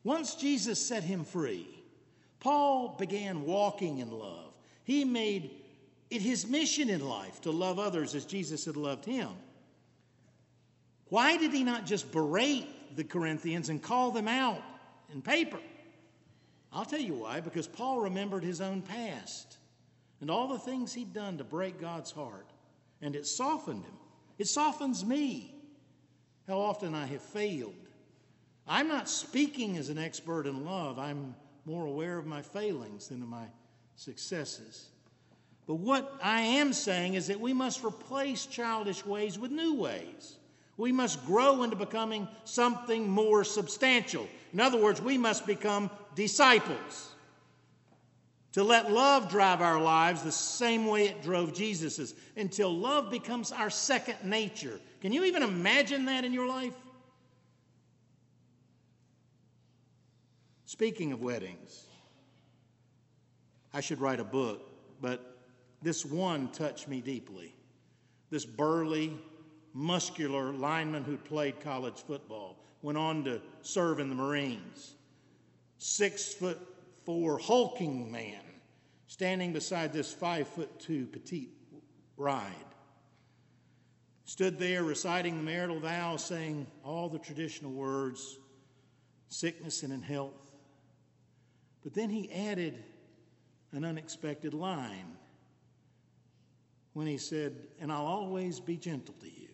Once 0.03 0.35
Jesus 0.35 0.85
set 0.85 1.05
him 1.05 1.25
free, 1.25 1.69
Paul 2.41 2.97
began 2.99 3.45
walking 3.45 3.99
in 3.99 4.11
love. 4.11 4.53
He 4.85 5.05
made 5.05 5.51
it 6.11 6.23
his 6.23 6.47
mission 6.47 6.91
in 6.91 7.07
life 7.07 7.41
to 7.43 7.51
love 7.51 7.79
others 7.79 8.15
as 8.15 8.25
Jesus 8.25 8.65
had 8.65 8.77
loved 8.77 9.05
him. 9.05 9.31
Why 11.09 11.37
did 11.37 11.53
he 11.53 11.65
not 11.65 11.87
just 11.87 12.11
berate 12.13 12.97
the 12.97 13.05
Corinthians 13.05 13.69
and 13.69 13.83
call 13.83 14.11
them 14.11 14.29
out 14.29 14.63
in 15.13 15.23
paper? 15.23 15.61
I'll 16.73 16.85
tell 16.85 17.01
you 17.01 17.15
why 17.15 17.41
because 17.41 17.67
Paul 17.67 18.01
remembered 18.01 18.45
his 18.45 18.61
own 18.61 18.83
past 18.83 19.57
and 20.21 20.31
all 20.31 20.49
the 20.49 20.59
things 20.59 20.93
he'd 20.93 21.13
done 21.13 21.39
to 21.39 21.45
break 21.45 21.81
God's 21.81 22.11
heart, 22.11 22.51
and 23.01 23.17
it 23.17 23.27
softened 23.27 23.85
him. 23.85 23.93
It 24.39 24.49
softens 24.49 25.05
me. 25.05 25.55
How 26.47 26.59
often 26.61 26.95
I 26.95 27.07
have 27.07 27.23
failed. 27.23 27.75
I'm 28.67 28.89
not 28.89 29.09
speaking 29.09 29.77
as 29.77 29.89
an 29.89 29.99
expert 29.99 30.47
in 30.47 30.65
love, 30.65 30.99
I'm 30.99 31.35
more 31.65 31.87
aware 31.87 32.19
of 32.19 32.27
my 32.27 32.43
failings 32.43 33.09
than 33.09 33.23
of 33.23 33.29
my 33.29 33.47
successes. 33.97 34.89
But 35.67 35.77
what 35.77 36.15
I 36.23 36.41
am 36.41 36.73
saying 36.73 37.15
is 37.15 37.27
that 37.27 37.41
we 37.41 37.53
must 37.53 37.85
replace 37.85 38.47
childish 38.47 39.05
ways 39.05 39.39
with 39.39 39.51
new 39.51 39.75
ways. 39.75 40.37
We 40.77 40.93
must 40.93 41.25
grow 41.27 41.63
into 41.63 41.75
becoming 41.75 42.29
something 42.45 43.09
more 43.09 43.43
substantial. 43.43 44.29
In 44.53 44.61
other 44.61 44.79
words, 44.79 45.01
we 45.01 45.19
must 45.19 45.47
become 45.47 45.91
disciples. 46.15 47.15
To 48.57 48.65
let 48.65 48.91
love 48.91 49.29
drive 49.29 49.61
our 49.61 49.79
lives 49.79 50.23
the 50.23 50.33
same 50.33 50.87
way 50.87 51.05
it 51.05 51.23
drove 51.23 51.53
Jesus's, 51.53 52.15
until 52.39 52.75
love 52.75 53.11
becomes 53.11 53.53
our 53.53 53.69
second 53.69 54.17
nature. 54.25 54.81
Can 55.03 55.13
you 55.13 55.25
even 55.25 55.43
imagine 55.43 56.07
that 56.07 56.25
in 56.25 56.33
your 56.33 56.49
life? 56.49 56.73
Speaking 60.65 61.13
of 61.13 61.21
weddings, 61.21 61.85
I 63.75 63.83
should 63.83 64.01
write 64.01 64.21
a 64.21 64.25
book, 64.25 64.67
but 65.03 65.37
this 65.83 66.07
one 66.07 66.49
touched 66.49 66.89
me 66.89 67.03
deeply. 67.03 67.55
This 68.31 68.47
burly, 68.47 69.19
muscular 69.75 70.55
lineman 70.55 71.05
who 71.05 71.19
played 71.19 71.61
college 71.61 71.99
football 72.07 72.65
went 72.81 72.97
on 72.97 73.23
to 73.25 73.43
serve 73.61 74.01
in 74.01 74.09
the 74.09 74.15
Marines. 74.15 74.95
Six 75.77 76.33
foot 76.33 76.59
four 77.05 77.37
hulking 77.37 78.11
man 78.11 78.46
standing 79.07 79.53
beside 79.53 79.93
this 79.93 80.13
five 80.13 80.49
foot 80.49 80.81
two 80.81 81.07
petite 81.07 81.51
bride. 82.17 82.53
Stood 84.25 84.59
there 84.59 84.83
reciting 84.83 85.37
the 85.37 85.43
marital 85.43 85.79
vows, 85.79 86.25
saying 86.25 86.67
all 86.83 87.09
the 87.09 87.19
traditional 87.19 87.71
words, 87.71 88.39
sickness 89.29 89.83
and 89.83 89.93
in 89.93 90.03
health. 90.03 90.51
But 91.85 91.95
then 91.95 92.11
he 92.11 92.33
added 92.33 92.83
an 93.71 93.85
unexpected 93.85 94.53
line 94.53 95.17
when 96.93 97.07
he 97.07 97.19
said, 97.19 97.55
And 97.81 97.93
I'll 97.93 98.07
always 98.07 98.59
be 98.59 98.77
gentle 98.77 99.15
to 99.21 99.27
you. 99.27 99.49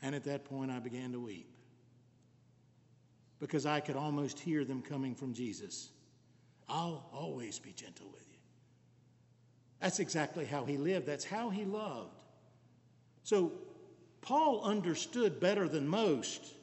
And 0.00 0.14
at 0.14 0.22
that 0.24 0.44
point, 0.44 0.70
I 0.70 0.78
began 0.78 1.10
to 1.12 1.18
weep 1.18 1.57
because 3.40 3.66
I 3.66 3.80
could 3.80 3.96
almost 3.96 4.38
hear 4.38 4.64
them 4.64 4.82
coming 4.82 5.14
from 5.14 5.32
Jesus. 5.32 5.90
I'll 6.68 7.08
always 7.12 7.58
be 7.58 7.72
gentle 7.72 8.06
with 8.12 8.24
you. 8.30 8.38
That's 9.80 10.00
exactly 10.00 10.44
how 10.44 10.64
he 10.64 10.76
lived, 10.76 11.06
that's 11.06 11.24
how 11.24 11.50
he 11.50 11.64
loved. 11.64 12.14
So, 13.22 13.52
Paul 14.20 14.62
understood 14.62 15.40
better 15.40 15.68
than 15.68 15.86
most 15.86 16.54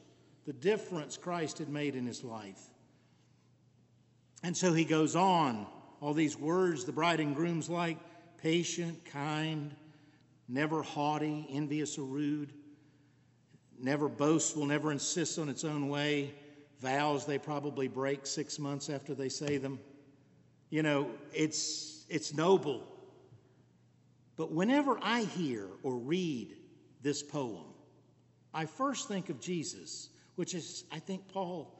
the 0.44 0.52
difference 0.52 1.16
Christ 1.16 1.58
had 1.58 1.68
made 1.68 1.96
in 1.96 2.06
his 2.06 2.22
life. 2.22 2.60
And 4.42 4.56
so 4.56 4.72
he 4.72 4.84
goes 4.84 5.16
on, 5.16 5.66
all 6.00 6.14
these 6.14 6.38
words 6.38 6.84
the 6.84 6.92
bride 6.92 7.20
and 7.20 7.34
groom's 7.34 7.68
like 7.68 7.98
patient, 8.38 9.04
kind, 9.06 9.74
never 10.48 10.82
haughty, 10.82 11.46
envious, 11.50 11.98
or 11.98 12.04
rude, 12.04 12.52
never 13.78 14.08
boastful, 14.08 14.66
never 14.66 14.92
insists 14.92 15.38
on 15.38 15.48
its 15.48 15.64
own 15.64 15.88
way, 15.88 16.32
vows 16.80 17.26
they 17.26 17.38
probably 17.38 17.88
break 17.88 18.26
six 18.26 18.58
months 18.58 18.90
after 18.90 19.14
they 19.14 19.28
say 19.28 19.56
them. 19.56 19.78
You 20.70 20.82
know, 20.82 21.10
it's, 21.32 22.04
it's 22.08 22.34
noble. 22.34 22.86
But 24.36 24.52
whenever 24.52 24.98
I 25.02 25.22
hear 25.22 25.66
or 25.82 25.96
read 25.96 26.56
this 27.02 27.22
poem, 27.22 27.64
I 28.52 28.66
first 28.66 29.08
think 29.08 29.28
of 29.28 29.40
Jesus, 29.40 30.10
which 30.34 30.54
is, 30.54 30.84
I 30.92 30.98
think, 30.98 31.28
Paul, 31.28 31.72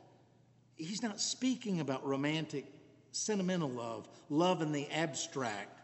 he's 0.76 1.02
not 1.02 1.20
speaking 1.20 1.80
about 1.80 2.06
romantic, 2.06 2.66
sentimental 3.12 3.70
love, 3.70 4.08
love 4.30 4.62
in 4.62 4.72
the 4.72 4.88
abstract. 4.90 5.80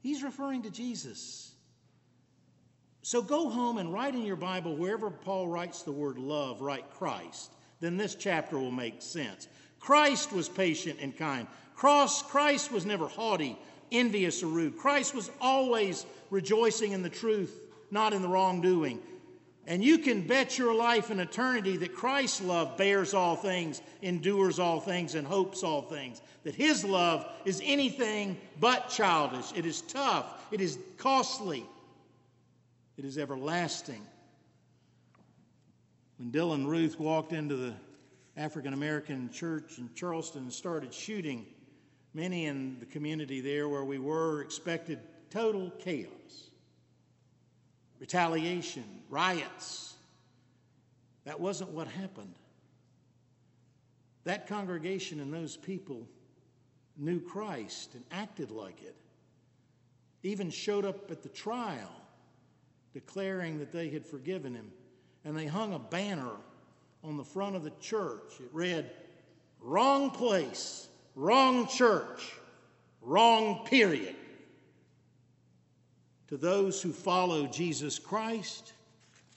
He's 0.00 0.22
referring 0.22 0.62
to 0.62 0.70
Jesus. 0.70 1.52
So 3.08 3.22
go 3.22 3.48
home 3.48 3.78
and 3.78 3.90
write 3.90 4.14
in 4.14 4.26
your 4.26 4.36
Bible, 4.36 4.76
wherever 4.76 5.08
Paul 5.08 5.48
writes 5.48 5.80
the 5.80 5.92
word 5.92 6.18
love, 6.18 6.60
write 6.60 6.90
Christ. 6.90 7.50
Then 7.80 7.96
this 7.96 8.14
chapter 8.14 8.58
will 8.58 8.70
make 8.70 9.00
sense. 9.00 9.48
Christ 9.80 10.30
was 10.30 10.46
patient 10.46 10.98
and 11.00 11.16
kind. 11.16 11.46
Cross, 11.74 12.24
Christ 12.24 12.70
was 12.70 12.84
never 12.84 13.08
haughty, 13.08 13.58
envious, 13.90 14.42
or 14.42 14.48
rude. 14.48 14.76
Christ 14.76 15.14
was 15.14 15.30
always 15.40 16.04
rejoicing 16.28 16.92
in 16.92 17.00
the 17.00 17.08
truth, 17.08 17.58
not 17.90 18.12
in 18.12 18.20
the 18.20 18.28
wrongdoing. 18.28 19.00
And 19.66 19.82
you 19.82 19.96
can 19.96 20.26
bet 20.26 20.58
your 20.58 20.74
life 20.74 21.08
and 21.08 21.18
eternity 21.18 21.78
that 21.78 21.94
Christ's 21.94 22.42
love 22.42 22.76
bears 22.76 23.14
all 23.14 23.36
things, 23.36 23.80
endures 24.02 24.58
all 24.58 24.80
things, 24.80 25.14
and 25.14 25.26
hopes 25.26 25.62
all 25.62 25.80
things. 25.80 26.20
That 26.44 26.54
his 26.54 26.84
love 26.84 27.26
is 27.46 27.62
anything 27.64 28.36
but 28.60 28.90
childish. 28.90 29.50
It 29.56 29.64
is 29.64 29.80
tough, 29.80 30.44
it 30.50 30.60
is 30.60 30.78
costly, 30.98 31.64
it 32.98 33.04
is 33.04 33.16
everlasting. 33.16 34.04
When 36.18 36.32
Dylann 36.32 36.66
Roof 36.66 36.98
walked 36.98 37.32
into 37.32 37.54
the 37.54 37.74
African 38.36 38.72
American 38.72 39.30
church 39.30 39.78
in 39.78 39.90
Charleston 39.94 40.42
and 40.42 40.52
started 40.52 40.92
shooting. 40.92 41.46
Many 42.14 42.46
in 42.46 42.78
the 42.80 42.86
community 42.86 43.40
there 43.40 43.68
where 43.68 43.84
we 43.84 43.98
were 43.98 44.42
expected 44.42 44.98
total 45.30 45.70
chaos, 45.78 46.50
retaliation, 47.98 48.84
riots. 49.10 49.94
That 51.24 51.38
wasn't 51.38 51.70
what 51.70 51.88
happened. 51.88 52.34
That 54.24 54.46
congregation 54.46 55.20
and 55.20 55.32
those 55.32 55.56
people 55.56 56.06
knew 56.96 57.20
Christ 57.20 57.94
and 57.94 58.04
acted 58.10 58.50
like 58.50 58.82
it, 58.82 58.96
even 60.22 60.50
showed 60.50 60.84
up 60.84 61.10
at 61.10 61.22
the 61.22 61.28
trial 61.28 61.90
declaring 62.92 63.58
that 63.58 63.72
they 63.72 63.88
had 63.88 64.04
forgiven 64.04 64.54
him. 64.54 64.70
And 65.24 65.36
they 65.36 65.46
hung 65.46 65.74
a 65.74 65.78
banner 65.78 66.36
on 67.04 67.16
the 67.16 67.24
front 67.24 67.56
of 67.56 67.64
the 67.64 67.72
church. 67.80 68.34
It 68.40 68.48
read, 68.52 68.90
Wrong 69.60 70.10
place, 70.10 70.88
wrong 71.14 71.66
church, 71.66 72.32
wrong 73.02 73.64
period. 73.66 74.16
To 76.28 76.36
those 76.36 76.82
who 76.82 76.92
follow 76.92 77.46
Jesus 77.46 77.98
Christ, 77.98 78.72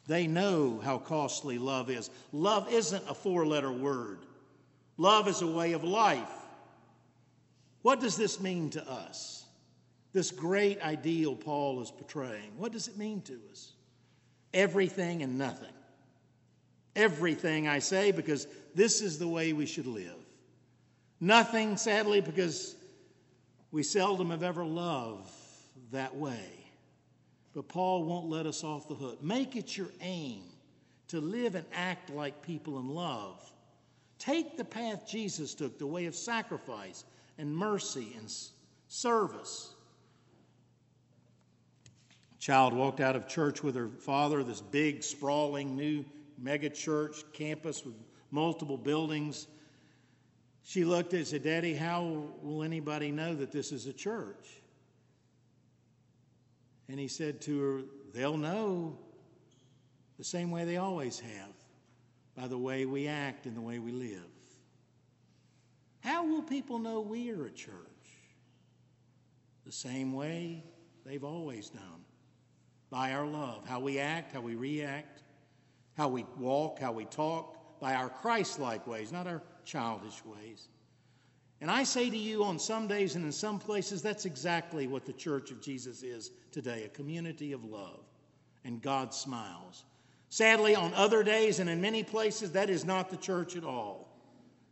They 0.08 0.28
know 0.28 0.80
how 0.84 0.98
costly 0.98 1.58
love 1.58 1.90
is. 1.90 2.10
Love 2.32 2.72
isn't 2.72 3.04
a 3.08 3.14
four 3.14 3.46
letter 3.46 3.72
word, 3.72 4.20
love 4.98 5.28
is 5.28 5.42
a 5.42 5.48
way 5.48 5.74
of 5.74 5.84
life. 5.84 6.32
What 7.82 8.00
does 8.00 8.16
this 8.16 8.40
mean 8.40 8.70
to 8.72 8.92
us? 8.92 9.41
This 10.14 10.32
great 10.32 10.82
ideal 10.82 11.36
Paul 11.36 11.82
is 11.82 11.92
portraying. 11.92 12.52
What 12.58 12.72
does 12.72 12.88
it 12.88 12.98
mean 12.98 13.22
to 13.22 13.40
us? 13.52 13.74
Everything 14.54 15.24
and 15.24 15.38
nothing. 15.38 15.74
Everything, 16.96 17.68
I 17.68 17.80
say, 17.80 18.12
because 18.12 18.48
this 18.76 19.02
is 19.02 19.18
the 19.18 19.28
way 19.28 19.54
we 19.54 19.66
should 19.66 19.88
live. 19.88 20.16
Nothing, 21.22 21.78
sadly, 21.78 22.20
because 22.20 22.76
we 23.72 23.84
seldom 23.84 24.32
have 24.32 24.44
ever 24.44 24.66
loved 24.66 25.32
that 25.92 26.16
way. 26.16 26.66
But 27.54 27.70
Paul 27.70 28.04
won't 28.04 28.30
let 28.30 28.46
us 28.46 28.64
off 28.64 28.88
the 28.88 28.96
hook. 28.96 29.24
Make 29.24 29.56
it 29.56 29.78
your 29.78 29.90
aim 30.02 30.44
to 31.10 31.22
live 31.22 31.56
and 31.56 31.66
act 31.74 32.10
like 32.10 32.42
people 32.42 32.80
in 32.80 32.90
love. 32.90 33.40
Take 34.20 34.58
the 34.58 34.66
path 34.66 35.08
Jesus 35.08 35.54
took, 35.54 35.78
the 35.78 35.88
way 35.88 36.06
of 36.06 36.16
sacrifice 36.16 37.06
and 37.38 37.56
mercy 37.56 38.14
and 38.18 38.32
service. 38.88 39.74
Child 42.42 42.74
walked 42.74 43.02
out 43.02 43.16
of 43.16 43.28
church 43.28 43.62
with 43.62 43.76
her 43.76 43.88
father, 43.88 44.44
this 44.44 44.62
big, 44.62 45.04
sprawling, 45.04 45.76
new 45.76 46.04
mega 46.40 46.72
church 46.72 47.24
campus 47.34 47.86
with 47.86 47.94
multiple 48.32 48.80
buildings. 48.80 49.46
She 50.64 50.84
looked 50.84 51.14
and 51.14 51.26
said, 51.26 51.44
Daddy, 51.44 51.76
how 51.76 52.24
will 52.42 52.64
anybody 52.64 53.12
know 53.12 53.36
that 53.36 53.52
this 53.52 53.72
is 53.72 53.86
a 53.86 53.94
church? 53.94 54.50
And 56.90 57.00
he 57.00 57.08
said 57.08 57.42
to 57.42 57.62
her, 57.62 57.82
They'll 58.12 58.38
know 58.38 58.98
the 60.18 60.24
same 60.24 60.50
way 60.50 60.66
they 60.66 60.78
always 60.78 61.20
have 61.20 61.54
by 62.36 62.48
the 62.48 62.58
way 62.58 62.88
we 62.88 63.08
act 63.08 63.46
and 63.46 63.56
the 63.56 63.62
way 63.62 63.78
we 63.78 63.92
live. 63.92 64.18
How 66.00 66.26
will 66.26 66.42
people 66.42 66.80
know 66.80 67.02
we 67.02 67.30
are 67.30 67.46
a 67.46 67.52
church? 67.52 67.76
The 69.64 69.72
same 69.72 70.14
way 70.14 70.64
they've 71.06 71.24
always 71.24 71.72
known 71.76 72.02
by 72.92 73.14
our 73.14 73.26
love, 73.26 73.66
how 73.68 73.80
we 73.80 73.98
act, 73.98 74.34
how 74.34 74.42
we 74.42 74.56
react, 74.56 75.24
how 75.98 76.10
we 76.10 76.26
walk, 76.38 76.78
how 76.78 76.92
we 76.92 77.06
talk, 77.06 77.80
by 77.80 77.96
our 77.96 78.10
Christ 78.10 78.60
like 78.60 78.86
ways, 78.86 79.12
not 79.12 79.26
our 79.26 79.42
childish 79.66 80.24
ways. 80.26 80.68
And 81.62 81.72
I 81.72 81.84
say 81.84 82.10
to 82.10 82.18
you, 82.18 82.44
on 82.44 82.60
some 82.60 82.88
days 82.88 83.16
and 83.16 83.24
in 83.24 83.32
some 83.32 83.60
places, 83.60 84.02
that's 84.02 84.26
exactly 84.26 84.88
what 84.88 85.06
the 85.06 85.14
church 85.14 85.52
of 85.52 85.62
Jesus 85.62 86.04
is 86.04 86.32
today 86.52 86.84
a 86.84 86.90
community 86.90 87.54
of 87.54 87.64
love. 87.64 88.02
And 88.66 88.82
God 88.82 89.14
smiles. 89.14 89.86
Sadly, 90.30 90.76
on 90.76 90.94
other 90.94 91.24
days 91.24 91.60
and 91.60 91.70
in 91.70 91.82
many 91.82 92.04
places, 92.04 92.52
that 92.52 92.70
is 92.70 92.86
not 92.86 93.10
the 93.10 93.18
church 93.18 93.56
at 93.56 93.64
all. 93.64 94.08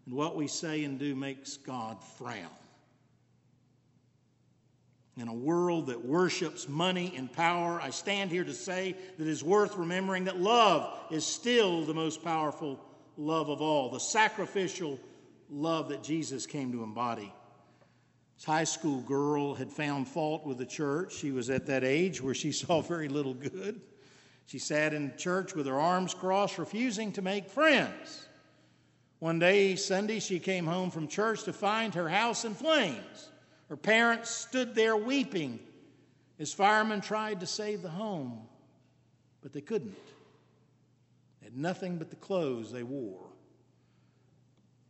And 0.06 0.16
what 0.16 0.36
we 0.36 0.48
say 0.48 0.84
and 0.84 1.00
do 1.00 1.16
makes 1.16 1.58
God 1.58 2.04
frown. 2.18 2.50
In 5.20 5.28
a 5.28 5.34
world 5.34 5.88
that 5.88 6.06
worships 6.06 6.70
money 6.70 7.14
and 7.18 7.32
power, 7.32 7.82
I 7.82 7.90
stand 7.90 8.32
here 8.32 8.46
to 8.46 8.54
say 8.54 8.96
that 9.18 9.28
it 9.28 9.30
is 9.30 9.44
worth 9.44 9.76
remembering 9.76 10.24
that 10.26 10.40
love 10.40 10.98
is 11.12 11.26
still 11.26 11.84
the 11.84 11.94
most 11.94 12.24
powerful 12.24 12.80
love 13.18 13.50
of 13.50 13.62
all, 13.62 13.90
the 13.90 14.00
sacrificial 14.00 14.98
love 15.50 15.90
that 15.90 16.04
Jesus 16.04 16.46
came 16.46 16.72
to 16.72 16.84
embody. 16.84 17.34
This 18.38 18.46
high 18.46 18.64
school 18.64 19.02
girl 19.02 19.54
had 19.56 19.70
found 19.70 20.08
fault 20.08 20.46
with 20.46 20.58
the 20.58 20.66
church. 20.66 21.16
She 21.16 21.32
was 21.32 21.50
at 21.50 21.66
that 21.66 21.84
age 21.84 22.22
where 22.22 22.34
she 22.34 22.52
saw 22.54 22.80
very 22.80 23.10
little 23.10 23.34
good. 23.34 23.82
She 24.46 24.58
sat 24.58 24.94
in 24.94 25.14
church 25.18 25.54
with 25.54 25.68
her 25.68 25.82
arms 25.82 26.14
crossed, 26.14 26.58
refusing 26.58 27.12
to 27.12 27.22
make 27.22 27.50
friends. 27.50 28.26
One 29.20 29.38
day, 29.38 29.76
Sunday, 29.76 30.22
she 30.22 30.40
came 30.40 30.66
home 30.66 30.92
from 30.92 31.10
church 31.10 31.44
to 31.44 31.52
find 31.52 31.94
her 31.96 32.08
house 32.08 32.46
in 32.46 32.56
flames. 32.56 33.29
Her 33.70 33.78
parents 33.78 34.32
stood 34.32 34.74
there 34.74 34.98
weeping 34.98 35.60
as 36.40 36.52
firemen 36.52 37.02
tried 37.02 37.40
to 37.42 37.46
save 37.46 37.84
the 37.84 37.90
home, 37.90 38.42
but 39.42 39.54
they 39.54 39.62
couldn't. 39.62 39.96
They 41.40 41.46
had 41.46 41.58
nothing 41.58 41.98
but 41.98 42.10
the 42.10 42.16
clothes 42.16 42.72
they 42.72 42.84
wore. 42.84 43.28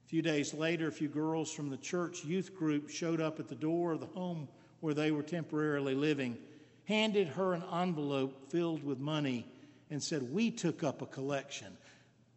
A 0.06 0.10
few 0.10 0.22
days 0.22 0.54
later, 0.54 0.88
a 0.88 0.92
few 0.92 1.10
girls 1.10 1.52
from 1.52 1.70
the 1.70 1.78
church 1.78 2.24
youth 2.24 2.56
group 2.56 2.90
showed 2.90 3.20
up 3.20 3.40
at 3.40 3.50
the 3.50 3.56
door 3.56 3.92
of 3.92 4.00
the 4.00 4.06
home 4.08 4.48
where 4.80 4.94
they 4.94 5.12
were 5.12 5.24
temporarily 5.24 5.94
living, 5.94 6.38
handed 6.86 7.28
her 7.28 7.54
an 7.54 7.64
envelope 7.74 8.50
filled 8.50 8.84
with 8.84 8.98
money, 8.98 9.46
and 9.92 10.02
said, 10.02 10.24
We 10.24 10.52
took 10.52 10.84
up 10.84 11.02
a 11.02 11.06
collection. 11.06 11.78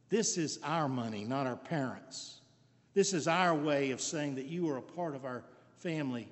This 0.08 0.36
is 0.36 0.58
our 0.64 0.88
money, 0.88 1.24
not 1.24 1.46
our 1.46 1.56
parents'. 1.56 2.40
This 2.94 3.14
is 3.14 3.28
our 3.28 3.54
way 3.54 3.92
of 3.92 4.00
saying 4.00 4.34
that 4.34 4.46
you 4.46 4.68
are 4.68 4.78
a 4.78 4.82
part 4.82 5.14
of 5.14 5.24
our 5.24 5.44
family, 5.82 6.28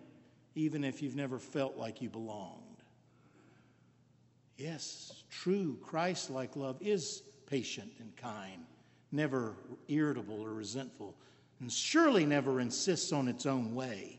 even 0.55 0.85
if 0.85 1.03
you've 1.03 1.17
never 1.17 1.39
felt 1.39 1.77
like 1.77 2.01
you 2.01 2.09
belonged. 2.09 2.65
Yes, 4.57 5.25
true 5.31 5.79
Christ 5.83 6.31
like 6.31 6.57
love 6.57 6.77
is 6.81 7.23
patient 7.47 7.91
and 7.99 8.15
kind, 8.17 8.63
never 9.11 9.55
irritable 9.89 10.41
or 10.41 10.53
resentful 10.53 11.15
and 11.61 11.71
surely 11.71 12.25
never 12.25 12.61
insists 12.61 13.13
on 13.13 13.29
its 13.29 13.47
own 13.47 13.75
way. 13.75 14.19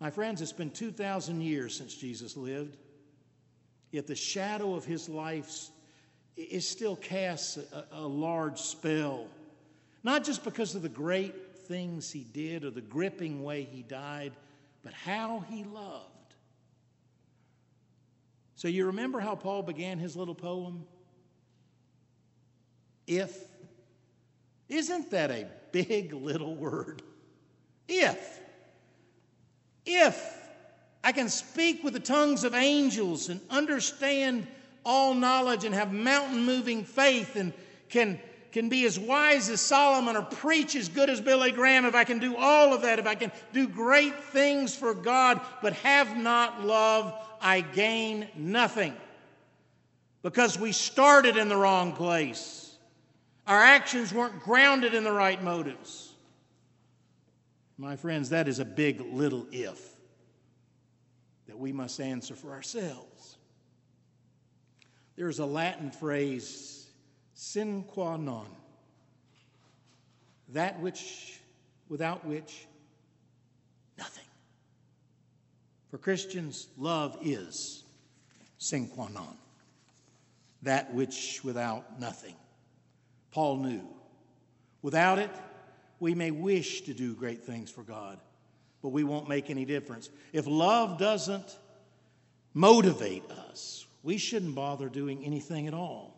My 0.00 0.10
friends, 0.10 0.42
it's 0.42 0.52
been 0.52 0.70
2,000 0.70 1.40
years 1.40 1.76
since 1.76 1.94
Jesus 1.94 2.36
lived, 2.36 2.76
yet 3.92 4.06
the 4.06 4.14
shadow 4.14 4.74
of 4.74 4.84
his 4.84 5.08
life 5.08 5.68
is 6.36 6.68
still 6.68 6.96
casts 6.96 7.56
a, 7.56 7.84
a 7.92 8.06
large 8.06 8.58
spell. 8.58 9.28
Not 10.02 10.24
just 10.24 10.44
because 10.44 10.74
of 10.74 10.82
the 10.82 10.88
great 10.88 11.34
things 11.66 12.10
he 12.10 12.24
did 12.24 12.64
or 12.64 12.70
the 12.70 12.80
gripping 12.80 13.42
way 13.42 13.64
he 13.64 13.82
died, 13.82 14.32
but 14.82 14.92
how 14.92 15.44
he 15.50 15.64
loved. 15.64 16.12
So, 18.56 18.68
you 18.68 18.86
remember 18.86 19.20
how 19.20 19.34
Paul 19.34 19.62
began 19.62 19.98
his 19.98 20.16
little 20.16 20.34
poem? 20.34 20.84
If. 23.06 23.36
Isn't 24.68 25.10
that 25.10 25.30
a 25.30 25.46
big 25.72 26.12
little 26.12 26.54
word. 26.54 27.02
If. 27.88 28.40
If 29.84 30.36
I 31.04 31.12
can 31.12 31.28
speak 31.28 31.84
with 31.84 31.92
the 31.92 32.00
tongues 32.00 32.42
of 32.44 32.54
angels 32.54 33.28
and 33.28 33.40
understand 33.50 34.46
all 34.84 35.14
knowledge 35.14 35.64
and 35.64 35.74
have 35.74 35.92
mountain 35.92 36.44
moving 36.44 36.84
faith 36.84 37.36
and 37.36 37.52
can, 37.88 38.18
can 38.56 38.70
be 38.70 38.86
as 38.86 38.98
wise 38.98 39.50
as 39.50 39.60
Solomon 39.60 40.16
or 40.16 40.22
preach 40.22 40.76
as 40.76 40.88
good 40.88 41.10
as 41.10 41.20
Billy 41.20 41.52
Graham, 41.52 41.84
if 41.84 41.94
I 41.94 42.04
can 42.04 42.18
do 42.18 42.36
all 42.36 42.72
of 42.72 42.80
that, 42.80 42.98
if 42.98 43.06
I 43.06 43.14
can 43.14 43.30
do 43.52 43.68
great 43.68 44.18
things 44.18 44.74
for 44.74 44.94
God 44.94 45.42
but 45.60 45.74
have 45.74 46.16
not 46.16 46.64
love, 46.64 47.12
I 47.38 47.60
gain 47.60 48.26
nothing. 48.34 48.96
Because 50.22 50.58
we 50.58 50.72
started 50.72 51.36
in 51.36 51.50
the 51.50 51.56
wrong 51.56 51.92
place. 51.92 52.74
Our 53.46 53.60
actions 53.62 54.14
weren't 54.14 54.40
grounded 54.40 54.94
in 54.94 55.04
the 55.04 55.12
right 55.12 55.42
motives. 55.44 56.14
My 57.76 57.96
friends, 57.96 58.30
that 58.30 58.48
is 58.48 58.58
a 58.58 58.64
big 58.64 59.02
little 59.02 59.46
if 59.52 59.86
that 61.46 61.58
we 61.58 61.72
must 61.72 62.00
answer 62.00 62.34
for 62.34 62.52
ourselves. 62.52 63.36
There's 65.14 65.40
a 65.40 65.46
Latin 65.46 65.90
phrase, 65.90 66.75
sine 67.36 67.84
qua 67.84 68.16
non, 68.16 68.48
that 70.48 70.80
which, 70.80 71.38
without 71.88 72.24
which, 72.24 72.66
nothing. 73.98 74.24
For 75.90 75.98
Christians, 75.98 76.66
love 76.78 77.18
is 77.22 77.84
sine 78.58 78.88
qua 78.88 79.08
non, 79.12 79.36
that 80.62 80.92
which 80.94 81.40
without 81.44 82.00
nothing. 82.00 82.34
Paul 83.32 83.58
knew. 83.58 83.86
Without 84.80 85.18
it, 85.18 85.30
we 86.00 86.14
may 86.14 86.30
wish 86.30 86.82
to 86.82 86.94
do 86.94 87.14
great 87.14 87.42
things 87.44 87.70
for 87.70 87.82
God, 87.82 88.18
but 88.82 88.90
we 88.90 89.04
won't 89.04 89.28
make 89.28 89.50
any 89.50 89.66
difference. 89.66 90.08
If 90.32 90.46
love 90.46 90.98
doesn't 90.98 91.58
motivate 92.54 93.30
us, 93.30 93.86
we 94.02 94.16
shouldn't 94.16 94.54
bother 94.54 94.88
doing 94.88 95.22
anything 95.24 95.66
at 95.66 95.74
all. 95.74 96.15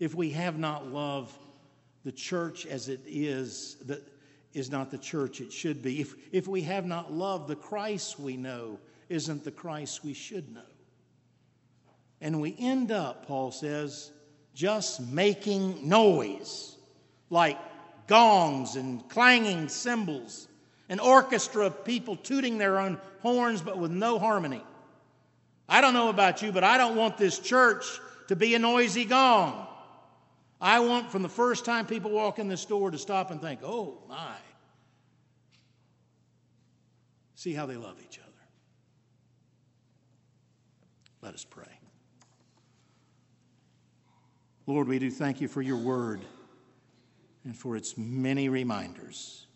If 0.00 0.14
we 0.14 0.30
have 0.30 0.58
not 0.58 0.90
love, 0.90 1.32
the 2.04 2.10
church 2.10 2.66
as 2.66 2.88
it 2.88 3.02
is, 3.06 3.76
that 3.86 4.02
is 4.52 4.70
not 4.70 4.90
the 4.90 4.98
church 4.98 5.40
it 5.40 5.52
should 5.52 5.82
be. 5.82 6.00
If, 6.00 6.14
if 6.32 6.48
we 6.48 6.62
have 6.62 6.86
not 6.86 7.12
loved, 7.12 7.48
the 7.48 7.56
Christ 7.56 8.18
we 8.18 8.36
know 8.36 8.78
isn't 9.08 9.44
the 9.44 9.50
Christ 9.52 10.02
we 10.02 10.14
should 10.14 10.52
know. 10.52 10.62
And 12.20 12.40
we 12.40 12.56
end 12.58 12.90
up, 12.90 13.26
Paul 13.26 13.52
says, 13.52 14.10
just 14.54 15.00
making 15.00 15.88
noise, 15.88 16.76
like 17.28 17.58
gongs 18.06 18.76
and 18.76 19.08
clanging 19.08 19.68
cymbals, 19.68 20.48
an 20.88 20.98
orchestra 20.98 21.66
of 21.66 21.84
people 21.84 22.16
tooting 22.16 22.58
their 22.58 22.78
own 22.78 22.98
horns 23.20 23.62
but 23.62 23.78
with 23.78 23.90
no 23.90 24.18
harmony. 24.18 24.62
I 25.68 25.80
don't 25.80 25.94
know 25.94 26.08
about 26.08 26.42
you, 26.42 26.50
but 26.50 26.64
I 26.64 26.76
don't 26.78 26.96
want 26.96 27.16
this 27.16 27.38
church 27.38 28.00
to 28.28 28.36
be 28.36 28.54
a 28.54 28.58
noisy 28.58 29.04
gong. 29.04 29.68
I 30.60 30.80
want 30.80 31.10
from 31.10 31.22
the 31.22 31.28
first 31.28 31.64
time 31.64 31.86
people 31.86 32.10
walk 32.10 32.38
in 32.38 32.48
this 32.48 32.64
door 32.64 32.90
to 32.90 32.98
stop 32.98 33.30
and 33.30 33.40
think, 33.40 33.60
oh 33.62 33.98
my. 34.08 34.36
See 37.34 37.54
how 37.54 37.64
they 37.64 37.76
love 37.76 37.96
each 38.04 38.18
other. 38.18 38.28
Let 41.22 41.34
us 41.34 41.44
pray. 41.44 41.64
Lord, 44.66 44.88
we 44.88 44.98
do 44.98 45.10
thank 45.10 45.40
you 45.40 45.48
for 45.48 45.62
your 45.62 45.78
word 45.78 46.20
and 47.44 47.56
for 47.56 47.76
its 47.76 47.96
many 47.96 48.48
reminders. 48.48 49.46